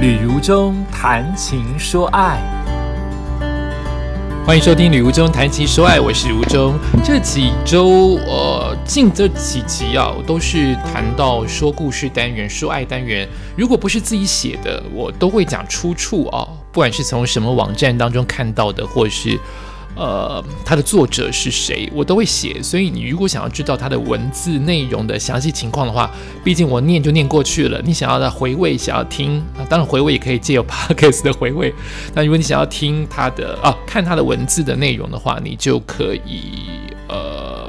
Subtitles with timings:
[0.00, 2.40] 旅如中谈情说爱，
[4.46, 6.74] 欢迎收听《旅如中谈情说爱》，我是如中。
[7.04, 13.28] 这几周，呃，近这几集啊，都是谈到说故事单元、说爱单元。
[13.54, 19.38] 如果不是自己写的，我都会讲出处啊，不管是从什么网站当中看到的，或是。
[19.96, 22.62] 呃，它的作者是谁，我都会写。
[22.62, 26.10] 所以你如果想要知道它的文字内容的详细情况的话，
[26.42, 27.82] 毕竟我念就念过去了。
[27.84, 31.74] 你想要的回味，想要听啊，当然回味也可以借由 podcast 的回味。
[32.14, 36.68] 那如果你想要听它的啊，看它的文字的内容的话，你就可以
[37.08, 37.68] 呃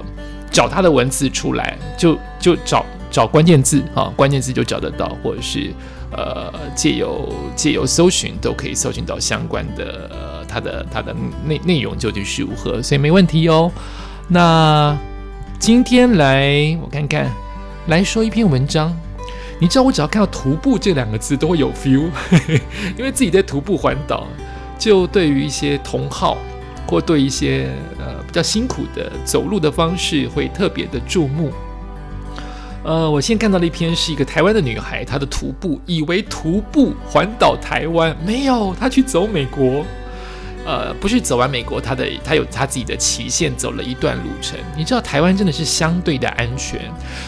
[0.51, 5.69] 找它的文字出来，就就找找关键字啊，关键字就找得到，或者是
[6.11, 10.09] 呃借由借由搜寻都可以搜寻到相关的。
[10.53, 11.15] 它的它的
[11.45, 13.71] 内内容究竟是如何，所以没问题哦。
[14.27, 14.97] 那
[15.57, 17.31] 今天来我看看，
[17.87, 18.93] 来说一篇文章。
[19.61, 22.09] 你知道我只要看到徒步这两个字都会有 feel，
[22.97, 24.27] 因为自己在徒步环岛，
[24.77, 26.37] 就对于一些同好
[26.85, 31.49] 或对一些呃比较辛苦的走路的方式会特别的注目。
[32.83, 39.85] 呃，我先看到了一篇是一个台湾的女孩，她的徒步，以为徒步环岛台湾，没有，她去走美国。
[40.63, 44.59] 呃，不是走完美国，她的她有她自己的期限，走了一段路程。
[44.77, 46.79] 你知道台湾真的是相对的安全，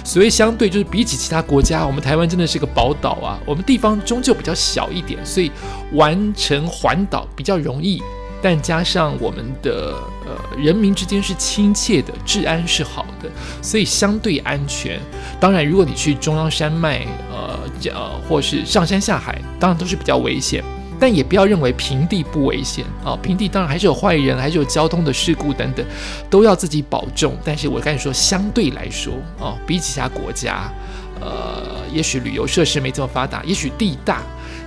[0.04, 3.40] 所谓相对就是比起其他国家，我们台湾真的是个宝岛啊。
[3.46, 5.52] 我们地方终究比较小一点，所以
[5.94, 8.02] 完成环岛比较容易。
[8.44, 15.00] 但加上我们的呃人民之间是亲切的，治安是好的，所以相对安全。
[15.40, 17.58] 当然，如果你去中央山脉，呃
[17.94, 20.62] 呃，或是上山下海，当然都是比较危险。
[21.00, 23.18] 但也不要认为平地不危险啊！
[23.22, 25.86] 平地当然还是有坏人，还是有交通的事故等等，
[26.30, 27.36] 都要自己保重。
[27.44, 30.72] 但是我跟你说，相对来说啊，比起其他国家，
[31.20, 34.22] 呃，也许旅游设施没这么发达，也许地大，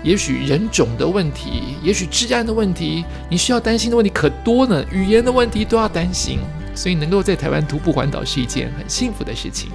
[0.07, 4.85] 也许人种的问题，也许治安的问题，你需要担心的问题可多呢。
[4.93, 6.39] 语言的问题都要担心，
[6.77, 9.69] 所以能够在台湾徒步环岛是一件很幸福的事情。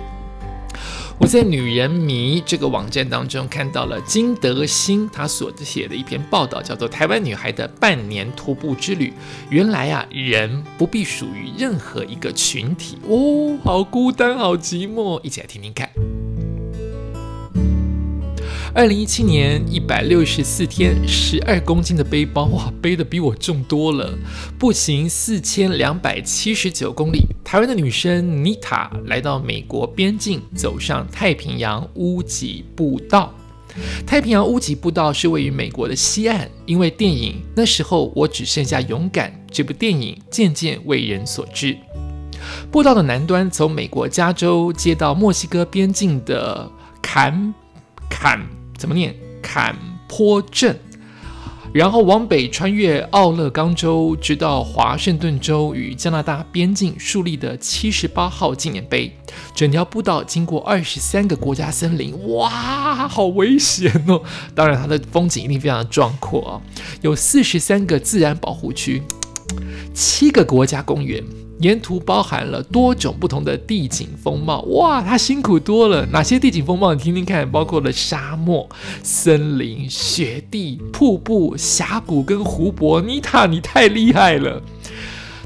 [1.20, 9.09] 我在《女人迷》这个网站当中看到了金德兴他所写的一篇报道，叫做《台湾女孩的半年徒步之旅》。
[9.50, 15.20] 原来啊，人不必属于任何一个群体哦，好孤单，好寂寞。
[15.24, 15.90] 一起来听听看。
[18.74, 24.18] 二零一七年一百六十四天，十二公斤的背包，哇，背的比我重多了。
[24.58, 33.34] 步行四千两百七十九公里，台湾的女生妮塔来到美国边境，走上太平洋屋脊步道。
[34.08, 41.78] 太平洋屋脊步道是位于美国的西岸，因为电影《那时候我只剩下勇敢》这部电影渐渐为人所知。
[42.72, 46.72] 步道的南端从美国加州接到墨西哥边境的
[47.02, 47.53] 坎
[48.09, 48.60] 坎。
[48.81, 49.16] 怎么念？
[49.44, 49.75] 坎
[50.08, 50.75] 坡镇，
[51.72, 59.16] 然后往北穿越奥勒冈州，直到华盛顿州与加拿大边境树立的七十八号纪念碑。
[59.53, 64.24] 整条步道经过二十三个国家森林，哇，好危险哦！
[64.56, 66.62] 当然，它的风景一定非常的壮阔啊，
[67.02, 69.03] 有四十三个自然保护区，
[69.94, 71.24] 七个国家公园。
[71.61, 76.05] 沿途包含了多种不同的地景风貌，哇，他辛苦多了。
[76.07, 76.94] 哪些地景风貌？
[76.94, 78.67] 你听听看，包括了沙漠、
[79.03, 82.99] 森林、雪地、瀑布、峡谷跟湖泊。
[82.99, 84.61] 妮塔，你太厉害了！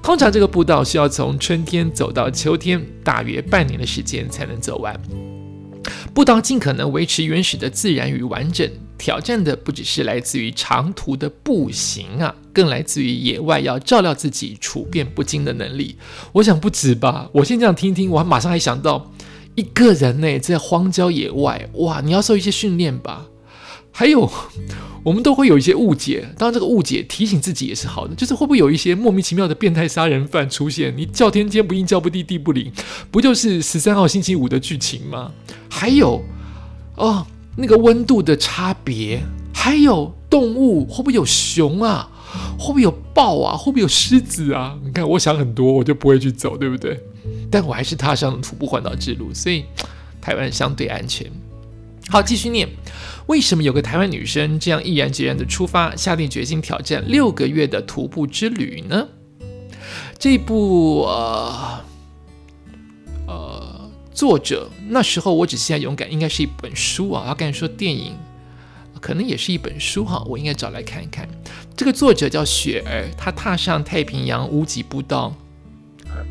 [0.02, 4.98] 通常这个步道需要从春天走到秋天，大约半年的时间才能走完。
[6.14, 8.70] 步道尽可能维持原始的自然与完整。
[9.06, 15.96] 挑战的不只是来自于长途的步行啊，更来自于野外要照料自己、处变不惊的能力。
[16.32, 17.30] 我想不止吧。
[17.32, 19.12] 我先这样听听，我马上还想到
[19.54, 23.28] 一个人呢，在荒郊野外，哇，你要受一些训练吧。
[23.92, 24.28] 还有，
[25.04, 30.92] 我们都会有一些误解，当然这个误解提醒自己也是好的，就是会不会有一些莫名其妙的变态杀人犯出现？
[30.98, 32.72] 你叫天天不应，叫不地地不灵，
[33.12, 35.32] 不就是十三号星期五的剧情吗？
[35.70, 36.24] 还有，
[36.96, 37.28] 哦。
[37.58, 39.22] 那个温度的差别，
[39.54, 42.10] 还有动物会不会有熊啊？
[42.60, 43.56] 会不会有豹啊？
[43.56, 44.78] 会不会有狮子啊？
[44.84, 47.00] 你看，我想很多，我就不会去走，对不对？
[47.50, 49.64] 但我还是踏上了徒步环岛之路，所以
[50.20, 51.32] 台湾相对安全。
[52.10, 52.68] 好，继续念。
[53.28, 59.08] 为什么有个台湾女生这样毅然决然的出发，下定决心挑战六个月的徒步之旅呢？
[60.20, 61.80] 这部呃。
[64.16, 67.26] 作者那时候我只现在勇敢，应该是一本书啊。
[67.28, 68.16] 他刚才说电影，
[69.02, 70.24] 可能也是一本书哈。
[70.26, 71.28] 我应该找来看一看。
[71.76, 75.36] 这个作者叫雪儿，他踏上太平洋无极步道，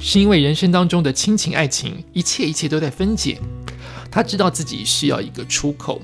[0.01, 3.39] 是因为人生当中的亲情、爱情，一切一切都在分解。
[4.11, 6.01] 他知道自己需要一个出口。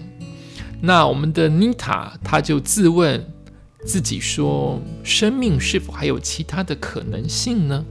[0.83, 3.26] 那我们的妮塔，她就自问
[3.87, 7.83] 自己说：生命是否还有其他的可能性呢？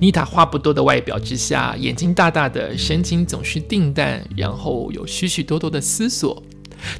[0.00, 6.42] 妮塔话不多的外表之下，眼睛大大的，神情总是定淡，然后有许许多多的思索。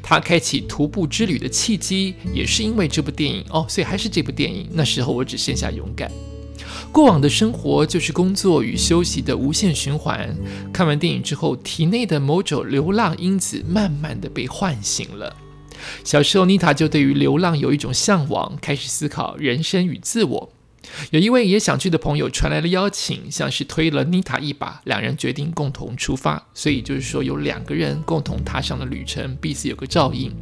[0.03, 4.69] 她开启徒步之旅的契机，也是因为这部电影哦，所以还是这部电影。
[4.73, 6.11] 那时候我只剩下勇敢。
[6.91, 10.35] 过往的生活就是工作与休息的无限循环。
[10.73, 15.37] 看完电影之后，体内的某种流浪因子慢慢的被唤醒了。
[16.05, 20.53] 小时候，妮塔就对于流浪有一种向往，开始思考人生与自我。
[21.10, 26.46] 有一位也想去的朋友传来了邀请，像是推了妮塔一把，两人决定共同出发。
[26.54, 30.32] 所以就是说，有两个人共同踏上了旅程，彼此有个照应。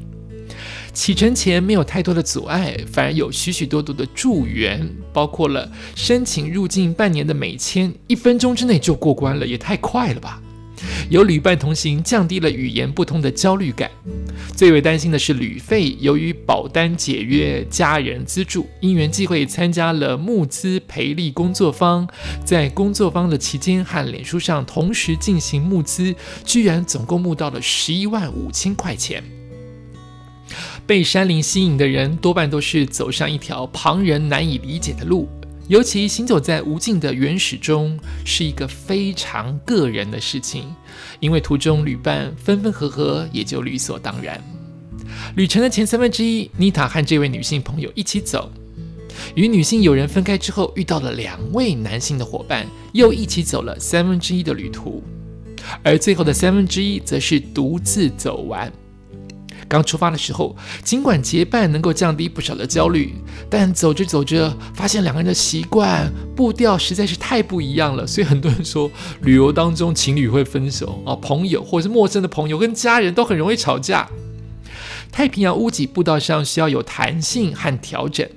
[0.92, 10.41] 启程前没有太多的阻碍，反而有许许多多的助缘，包括了申请入境半年的美签，一分钟之内就过关了，也太快了吧！
[11.12, 13.90] 有旅伴同行，降低了语言不通的焦虑感。
[14.56, 22.08] 最为担心的是旅费，由于保单解约、家人资助，因缘际会参加了募资赔利工作坊，
[22.46, 26.14] 在工作坊的期间和脸书上同时进行募资，
[26.46, 29.22] 居然总共募到了十一万五千块钱。
[30.86, 35.28] 被山林吸引的人，多半都是走上一条旁人难以理解的路。
[35.68, 40.74] 尤其行走在无尽的原始中，是一个非常个人的事情，
[41.20, 44.42] 因为途中旅伴分分合合，也就理所当然。
[45.36, 48.50] 旅程的前三分之一，妮塔和这位女性朋友一起走，
[49.34, 55.02] 与女性友人分开之后，遇到了两位男性的伙伴，又一起走了三分之一的旅途，
[55.82, 58.72] 而最后的三分之一，则是独自走完。
[59.72, 60.54] 刚出发的时候，
[60.84, 63.14] 尽管结伴能够降低不少的焦虑，
[63.48, 68.06] 但走着走着，发现两个人的习惯步调实在是太不一样了。
[68.06, 68.90] 所以很多人说，
[69.22, 74.06] 旅游当中情侣会分手啊，朋友或者是陌生的朋友跟家人都很容易吵架。
[75.10, 78.28] 太平洋屋脊步道上需要有弹性和调整，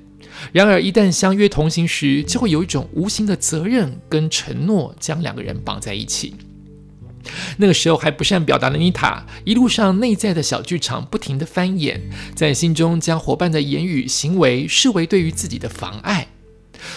[0.53, 6.33] 然而一旦相约同行时，就会有一种无形的责任跟承诺将两个人绑在一起。
[7.57, 12.01] 那个时候还不善表达的妮塔，一路上内在的小剧场不停地翻演，
[12.36, 16.27] 在心中将伙伴的言语行为视为对于自己的妨碍。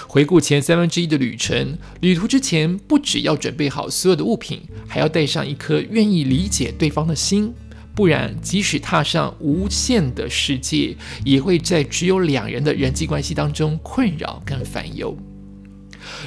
[0.06, 7.54] 回顾前三分之一的旅程，旅途之前不只要准备好所有的物品，还要带上一颗愿意理解对方的心，
[7.94, 15.16] 不然即使踏上无限的世界，也会在只有两人的人际关系当中困扰跟烦忧。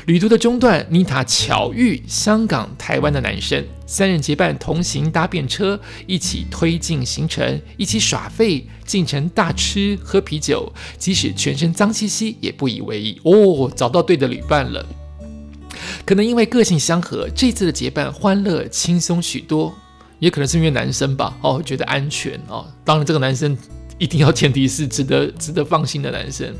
[0.05, 13.19] 旅途的中段，妮塔巧遇香港、台湾的男生，三人结伴同行搭便车，一起推进行程，一起耍废，进城大吃喝啤酒，即使全身脏兮兮也不以为意。
[13.23, 14.85] 哦，找到对的旅伴了。
[16.05, 19.73] 可能因为个性相合，这次的结伴欢乐轻松许多，
[20.19, 22.65] 也可能是因为男生吧，哦，觉得安全哦。
[22.83, 23.57] 当然，这个男生。
[24.01, 26.51] 一定要前提是值得值得放心的男生，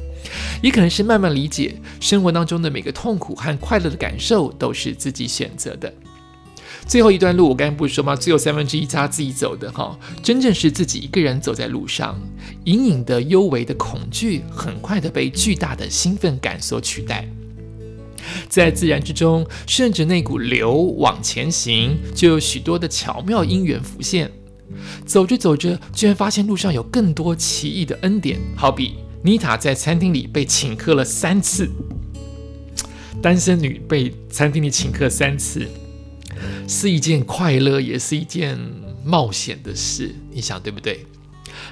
[0.62, 5.92] 也可能是慢慢理解生活当中的每个痛苦和快乐的感受都是自己选择的。
[6.86, 8.16] 最后一段路，我刚才不是说吗？
[8.16, 12.16] 最后三分之一他自己走的哈，真正是自己一个人走在路上，
[12.66, 17.28] 隐隐的、幽微的恐惧，很快的被巨大的兴奋感所取代。
[18.48, 24.32] 在自然之中，顺着那股流往前行，就有许多的巧妙因缘浮现。
[25.06, 31.70] 走着走着，居然发现路上有更多奇异的恩典，好比妮塔在餐厅里被请客了三次，
[33.22, 35.68] 单身女被餐厅里请客三次，
[36.68, 38.58] 是一件快乐，也是一件
[39.04, 41.06] 冒险的事，你想对不对？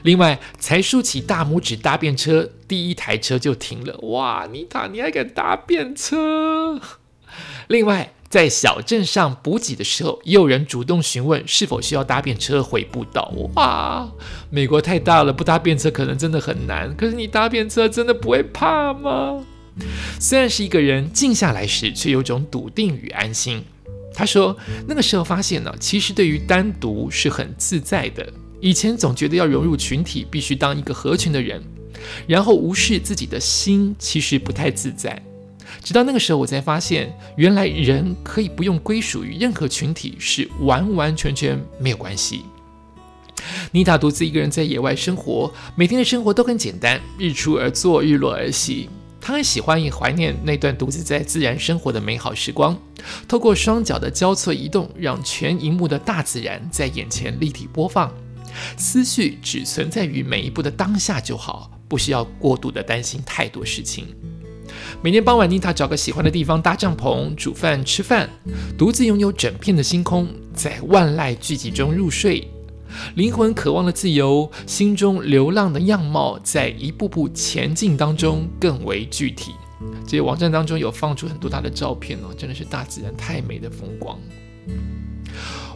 [0.04, 6.80] 另外，才竖起大拇指搭便车，第一台车就停了，哇，妮塔你还敢搭便车？
[7.68, 8.14] 另外。
[8.30, 13.34] 在小镇上补给的时候，也有人主动询问是否需要搭便车回步道。
[13.56, 14.08] 哇，
[14.52, 16.96] 美国太大了，不搭便车可能真的很难。
[16.96, 19.44] 可是你搭便车真的不会怕吗？
[20.20, 23.64] 虽然是一个人，静下来时却有种笃定与安心。
[24.14, 24.56] 他说，
[24.88, 28.32] 那个时候发现呢，其实对于单独是很自在的。
[28.62, 31.64] 以前总觉得要融入群体，必须当一个合群的人，
[32.28, 35.24] 然后无视自己的心，其实不太自在。
[35.84, 42.44] 直到那个时候，我才发现，原来人可以不用归属于任何群体，是完完全全没有关系。
[43.72, 48.90] 妮塔独自一个人在野外生活，每天的生活都很简单，日出而作，日落而息。
[49.22, 52.78] 她很喜欢也怀念那段独自在自然生活的美好时光。
[53.28, 58.12] 透过双脚的交错移动，让全荧幕的大自然在眼前立体播放，
[58.78, 64.08] 思绪只存在于每一步的当下就好，不需要过度的担心太多事情。
[65.02, 68.30] 每年傍晚，妮塔找个喜欢的地方搭帐篷、煮饭、吃饭，
[68.78, 72.48] 独自拥有整片的星空，在万籁俱寂中入睡。
[73.16, 79.52] 灵魂渴望的自由，心中流浪的样貌，在一步步前进当中更为具体。
[80.04, 84.20] 这些网站当中有放出很多他的照片哦，真的是大自然太美的风光。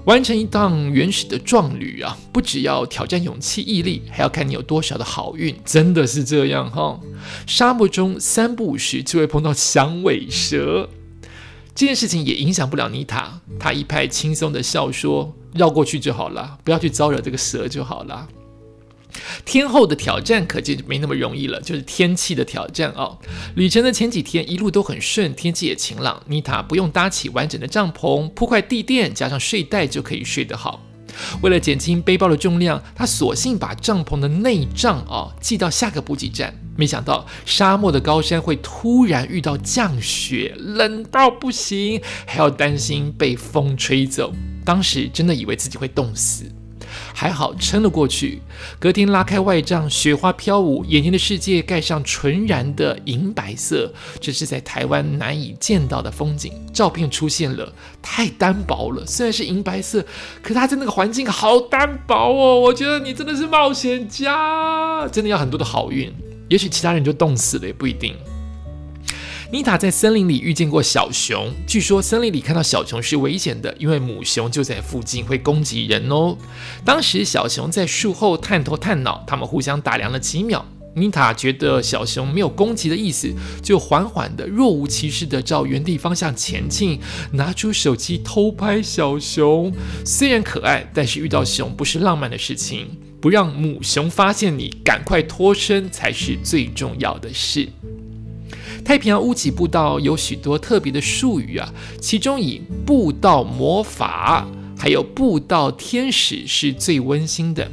[0.06, 7.00] 完成一趟原始的壮旅啊，不只要挑战勇气毅力，还要看你有多少的好运，真的是这样哈。
[7.48, 10.90] 沙漠中三不五时就会碰到响尾蛇，
[11.74, 18.28] 这件事情也影响不了妮塔，她一派轻松的笑说：“绕过去就好了，不要去招惹这个蛇就好了。”
[19.46, 23.18] 天后的挑战可就没那么容易了，就是天气的挑战哦。
[23.56, 30.82] 旅程的前几天一路都很顺，天气也晴朗，妮塔不用搭起完整的帐篷，铺块地垫加上睡袋就可以睡得好。
[31.42, 36.58] 为了减轻背包的重量，她索性把帐篷的内帐啊寄到下个补给站。
[36.76, 44.34] 没想到沙漠的高山会突然遇到降雪，冷到不行，还要担心被风吹走。
[44.66, 46.46] 当时真的以为自己会冻死。
[47.14, 48.42] 还好撑了过去。
[48.80, 56.54] 隔天拉开外帐，雪花飘舞，眼前的世界盖上纯然的银白色，这是在台湾难以见到的风景。
[56.74, 59.06] 照片出现了，太单薄了。
[59.06, 60.04] 虽然是银白色，
[60.42, 62.60] 可它在那个环境好单薄哦。
[62.60, 66.12] 我觉得你真的是冒险家，真的要很多的好运。
[66.50, 68.16] 也许其他人就冻死了，也不一定。
[69.54, 76.36] 妮塔在森林里遇见过小熊，据说森林里看到小熊是危险的，因为母熊就在附近会攻击人哦。
[76.84, 80.66] 当时小熊在树后探头探脑，他们互相打量了几秒。
[80.96, 83.32] 妮塔觉得小熊没有攻击的意思，
[83.62, 87.00] 就缓缓的、若无其事的照原地方向前进，
[87.34, 89.72] 拿出手机偷拍小熊。
[90.04, 92.88] 虽然可爱，但是遇到熊不是浪漫的事情，
[93.22, 97.70] 不让母熊发现你，赶快脱身才是最重要的事。
[98.84, 107.72] 太平洋乌脊步道有许多特别的术语啊，其中以步道魔法还有步道天使是最温馨的。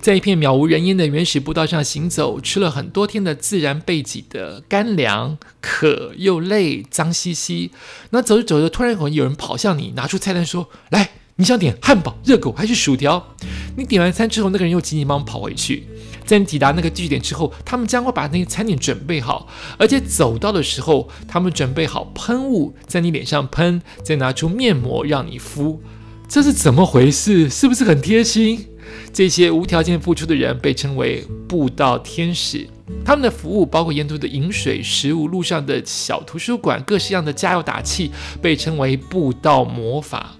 [0.00, 7.70] 在一片渺无人烟的原始步道上行走，吃了很多天的自然备给的干粮，渴又累，脏兮兮。
[8.10, 13.34] 那走着走着，突然有人跑向你，拿出菜单说：“来，你想点汉堡、热狗还是薯条？”
[13.76, 15.86] 你点完餐之后，那个人又急急忙忙跑回去。
[16.24, 19.48] 在你抵达那个据点之后，他们将会把那个餐点准备好，
[19.78, 25.82] 而且走到的时候，他们准备好喷雾在你脸上喷，再拿出面膜让你敷。
[26.28, 27.50] 这是怎么回事？
[27.50, 28.66] 是不是很贴心？
[29.12, 32.66] 这些无条件付出的人被称为步道天使，
[33.04, 38.10] 他们的服务包括沿途的饮水、食物、路上的小图书馆、各式样的加油打气，
[38.40, 40.36] 被称为步道魔法。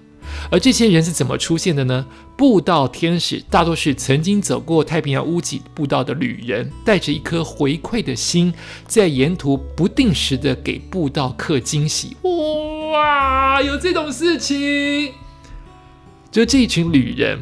[0.49, 2.05] 而这些人是怎么出现的呢？
[2.35, 8.53] 步道天使大多是曾经走过太平洋屋脊步道的旅人，带着一颗回馈的心，
[8.87, 12.17] 在沿途不定时的给步道客惊喜。
[12.91, 15.13] 哇，有这种事情！
[16.31, 17.39] 就这一群旅人，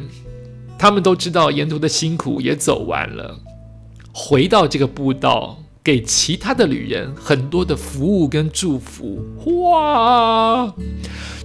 [0.78, 3.40] 他们都知道沿途的辛苦也走完了，
[4.12, 5.58] 回到这个步道。
[5.84, 9.20] 给其他的旅人很多的服务跟祝福，
[9.64, 10.72] 哇！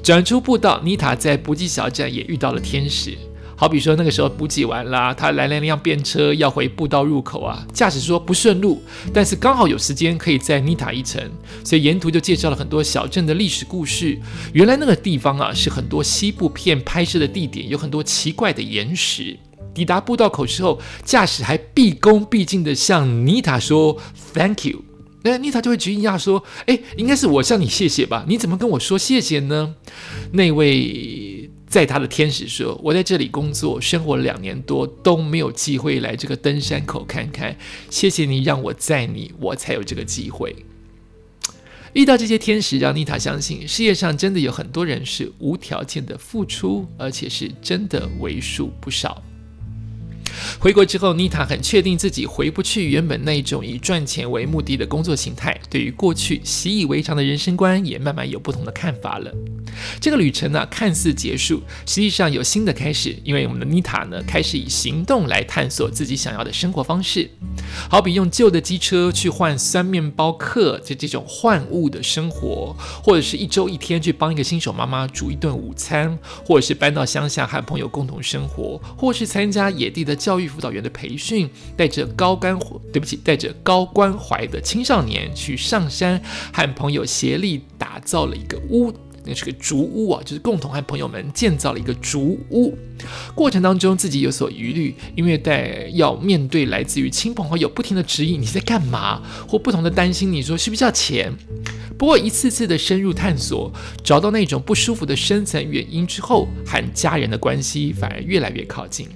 [0.03, 3.17] 转出步道，妮塔在补给小站也遇到了天使。
[3.59, 11.19] 好比说那个时候补给完啦，他来了一辆便车要回步道入口啊，驾驶说不顺路，但是刚好有时间可以载妮塔一程，
[11.63, 14.15] 所以沿途就介绍了很多小镇的历史故事。
[14.53, 19.35] 原来那个地方啊是很多西部片拍摄的地点，有很多奇怪的岩石。
[19.73, 23.97] 抵达步道口之后，驾驶还毕恭毕敬地向妮塔说
[24.33, 24.83] “Thank you”，
[25.23, 28.25] 那妮塔就会惊讶说：“哎，应该是我向你谢谢吧？
[28.27, 29.75] 你怎么跟我说谢谢呢？”
[30.33, 31.36] 那位
[31.67, 37.55] 在他的天使说：“我在这里工作生活两年多，都没有机会来这个登山口看看。
[37.89, 40.55] 谢谢你让我载你，我才有这个机会。
[41.91, 49.21] 遇到这些天使，让妮塔相信世界上真的有很多人是无条件的付出，而且是真的为数不少。”
[50.59, 55.59] 回国之后，妮塔很确定自己回不去原本那种以赚钱为目的的工作形态。
[55.69, 59.33] 对于过去习以为常的人生观，也慢慢有不同的看法了。
[59.99, 63.15] 这个旅程呢，看似结束，实际上有新的开始。
[63.23, 67.29] 因为我们的妮塔呢，开始以行动来探索自己想要的生活方式。
[67.89, 80.17] 好比用旧的机车去换酸面包客，就这种换物的生活；或者是一周一天去帮一个新手妈妈煮一顿午餐；或者是搬到乡下和朋友共同生活；或是参加野地的。
[80.27, 82.59] 教育辅导员的培训，带着高干
[82.91, 88.93] 对不起，带着高关怀的青少年去上山，和朋友协力打造了一个屋，
[89.23, 92.77] 那是个竹屋啊，就是共同和朋友们建造了一个竹屋。
[93.33, 101.31] 过程当中自己有所疑虑，因为在要面对来自于亲朋好友不停的质疑你在干嘛，或不同的担心，你说需不需要钱？
[101.97, 103.71] 不过一次次的深入探索，
[104.03, 109.07] 找到那种不舒服的深层原因之后，和家人的关系反而越来越靠近。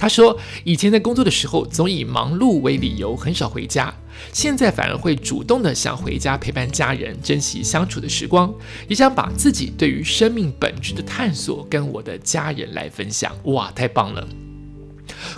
[0.00, 3.94] 他说，以前在工作的时候，总以忙碌为理由，很少回家。
[4.32, 8.50] 现在反而会主动的想回家陪伴家人，珍惜相处的时光，
[8.88, 13.30] 也想把自己对于生命本质的探索跟我的家人来分享。
[13.44, 14.26] 哇，太棒了！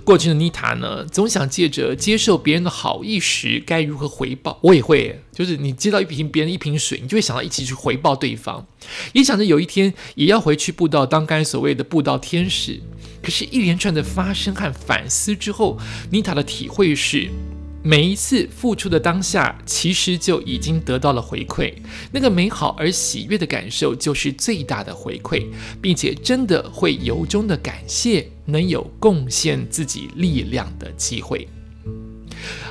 [0.04, 4.58] 过去的妮塔呢，总想借着接受别人的好意时，该如何回报？
[4.62, 8.66] 我也会，就是你接到一瓶别人一瓶水，你就会想到一起去回报对方，
[9.12, 12.80] 也想着有一天也要回去布道，当该所谓的布道天使。
[13.22, 15.78] 可是，一连串的发生和反思之后，
[16.10, 17.28] 妮塔的体会是。
[17.84, 21.74] 每一次付出的当下，其实就已经得到了回馈。
[22.12, 25.44] 那个美好而喜悦的感受，就是最大的回馈，
[25.80, 31.48] 并且真的会由衷的感谢能有贡献自己力量的机会。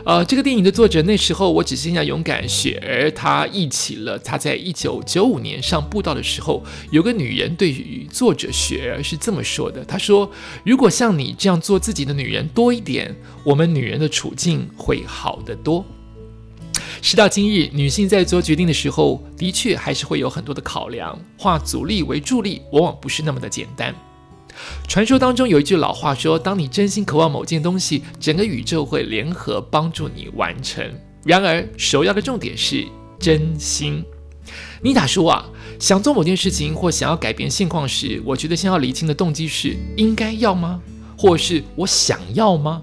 [0.04, 10.30] 呃，这个电影的作者那时候，我只剩下勇敢雪儿，她忆起了她在一九九五年上布道的时候，有个女人对于作者雪儿是这么说的：“她说，
[10.66, 15.86] 如果像你这样做自己的女人多一点，我们女人的处境会好得多。”
[17.02, 23.96] 时到今日，女性在做决定的时候，的确还是会有很多的考量，化阻力为助力，往往不是那么的简单。
[24.88, 30.84] 传说当中有一句老话说：“当你真心渴望某件东西，整个宇宙会联合帮助你完成。”
[31.24, 32.86] 然而，首要的重点是
[33.20, 34.04] 真心。
[34.82, 35.46] 妮塔说啊，
[35.80, 40.82] 想做某件事情或想要改变现况时，我觉得先要厘清的动机是：应该要吗？
[41.18, 42.82] 或是我想要吗？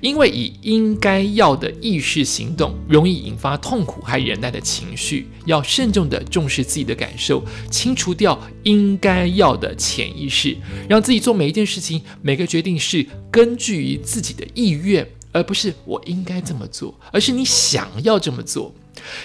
[0.00, 5.28] 因为以应该要的意识行动，容易引发痛苦和忍耐的情绪。
[5.46, 10.56] 要慎重地重视自己的感受，清除掉应该要的潜意识，
[10.88, 18.72] 让自己做每一件事情、每个决定是根据于自己的意愿，而不是我应该这么做，而是你想要这么做。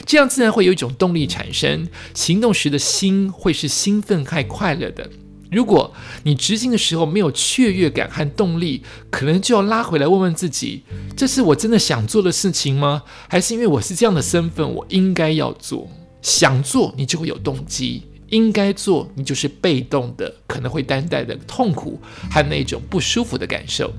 [0.06, 5.08] 这样自然会有一种动力产生，行动时的心会是兴奋和快乐的。
[5.52, 10.84] 如果你执行的时候没有雀跃感和动力，可能就要拉回来问问自己：
[11.16, 13.04] 这是我真的想做的事情吗？
[13.28, 15.90] 还是因为我是这样的身份，我应该要做？
[16.22, 23.94] 想做，你就会有动机；应该做，你就是被动的，可能会担待的痛苦和那种不舒服的感受。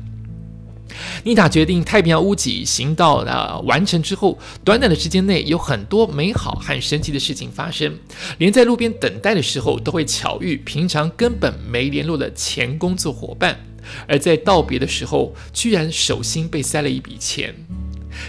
[1.24, 7.98] 妮塔决定太平洋屋脊行道的完成之后，短短的时间内有很多美好和神奇的事情发生。
[8.38, 13.54] 连在路边等待的时候，都会巧遇平常根本没联络的前工作伙伴；
[14.06, 17.54] 而在道别的时候，居然手心被塞了一笔钱。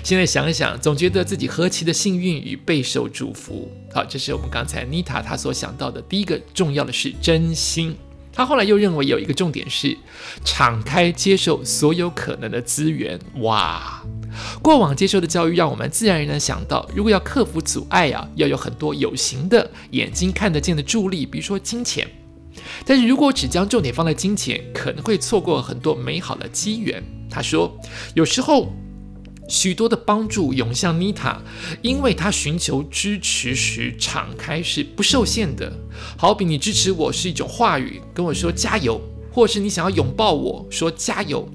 [0.03, 3.71] 现在想一想，总觉得自己何其的幸运与备受祝福。
[3.91, 7.95] 好，这是我们刚才妮塔她所想到的第一个重要的是真心。
[8.31, 9.97] 他后来又认为有一个重点是
[10.45, 13.19] 敞开接受所有可能的资源。
[13.41, 14.01] 哇，
[14.61, 22.07] 过往接受的教育让我们自然而然想到，如果要克服阻碍啊，要有很多有形的眼睛看得见的助力，比如说金钱。
[22.85, 27.03] 但是如果只将重点放在金钱，可能会错过很多美好的机缘。
[27.29, 27.77] 他说，
[28.13, 28.71] 有时候。
[29.49, 31.41] 许多的帮助涌向妮塔，
[31.81, 35.73] 因为她寻求支持时敞开是不受限的。
[36.15, 41.49] 好比你支持我是一种话语，跟我说加油，或是你想要拥抱我说加油，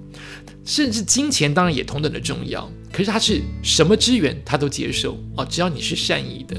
[0.64, 2.70] 甚至金钱当然也同等的重要。
[2.92, 6.56] 可是他是什么资源他都接受哦，只要你是善意的。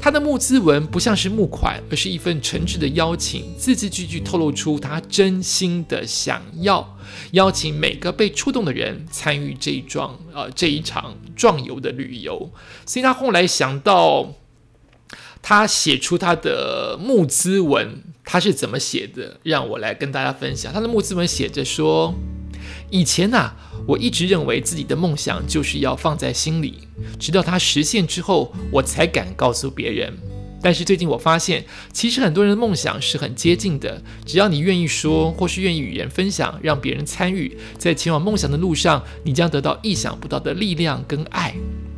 [0.00, 6.96] 他的募资文不像是募款，而是一份诚挚的邀请，字字句句透露出他真心的想要
[7.32, 12.50] 邀请每个被触动的人参与这一桩呃这一场壮游的旅游。
[12.86, 14.34] 所以他后来想到，
[15.40, 19.38] 他写出他的募资文，他是怎么写的？
[19.42, 20.72] 让我来跟大家分享。
[20.72, 22.14] 他的募资文写着说
[22.92, 23.52] ：“以前呐。”
[23.84, 26.86] 我一直认为自己的梦想就是要放在心里，
[27.18, 30.16] 直到它实现之后，我才敢告诉别人。
[30.62, 41.52] 但是最近我发现，其实很多人的梦想是很接近的，只要你愿意说，或是愿意与人分享，让别人参与，在前往梦想的路上，你将得到意想不到的力量跟爱。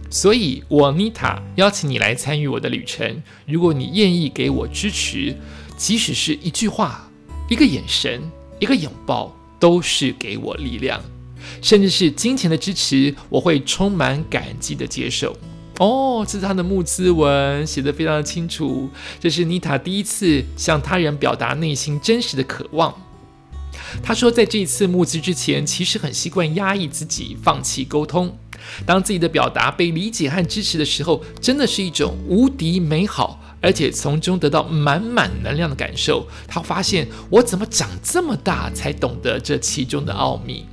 [0.09, 3.22] 所以，我妮塔邀请你来参与我的旅程。
[3.46, 5.37] 如果你愿意给我支持，
[5.76, 7.11] 即使是一句话、
[7.50, 8.22] 一个眼神、
[8.59, 11.00] 一个拥抱，都是给我力量。
[11.60, 15.36] 甚至是金钱的支持，我会充满感激的接受。
[15.78, 18.88] 哦，这是他的募资文，写得非常的清楚。
[19.20, 22.94] 这是妮塔第一次向他人表达内心真实的渴望。
[24.02, 28.38] 他说，在这一次募资之前，其实很习惯压抑自己，放弃沟通。
[28.86, 36.29] 当自己的表达被理解和支持的时候，真的是一种无敌美好，而且从中得到满满能量的感受。
[36.46, 40.66] 他发现我怎么长这么大才懂得这其中的奥秘。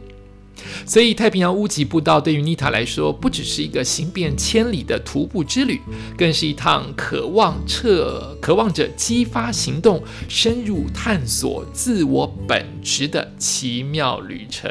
[0.85, 5.81] 所以，太平洋屋脊步道对于妮塔来说，不只是一个行遍千里的徒步之旅，
[6.15, 14.69] 更是一趟渴望彻、渴望着激发行动、深入探索自我本质的奇妙旅程。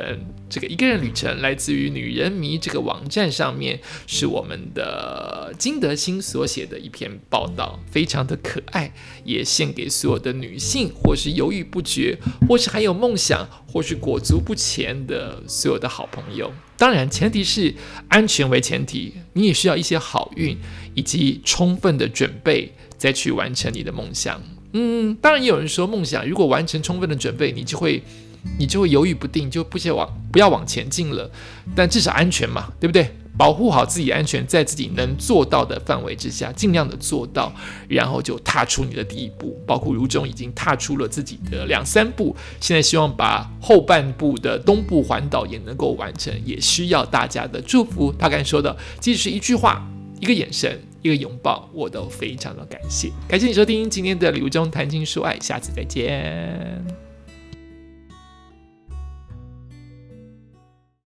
[0.50, 8.92] 这个一个人旅程来自于《女人迷》这个网站上面，是我们的金德兴所写的一篇报道，非常的可爱，
[9.24, 16.52] 也献给所有的女性，或是犹豫不决，或是还有梦想，或是裹足不前的所有的好朋友。
[16.76, 17.72] 当然，前提是
[18.08, 20.58] 安全为前提，你也需要一些好运
[20.94, 24.42] 以及充分的准备，再去完成你的梦想。
[24.72, 28.02] 嗯，当然也有人说，梦想如果完成充分的准备，你就会。
[28.58, 31.30] 你就会犹豫不定，就不想往不要往前进了。
[31.74, 33.10] 但至少安全嘛，对不对？
[33.38, 37.50] 保护好自己安全，在自己能做到的范围之下，尽量的做到，
[37.88, 39.58] 然后就踏出你的第一步。
[39.66, 48.12] 包括如中已经踏出了自己的两三步，现在希望把后半部的东部环岛也能够完成，也需要大家的祝福。
[48.18, 49.88] 他刚才说的，即使一句话、
[50.20, 53.10] 一个眼神、一个拥抱，我都非常的感谢。
[53.26, 57.09] 感谢你收听今天的《礼物中谈情说爱》，下次再见。